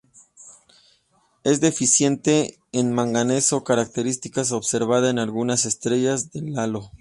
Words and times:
Es 1.43 1.61
deficiente 1.61 2.57
en 2.71 2.91
manganeso, 2.91 3.63
característica 3.63 4.41
observada 4.51 5.11
en 5.11 5.19
algunas 5.19 5.65
estrellas 5.67 6.31
del 6.31 6.57
halo. 6.57 6.89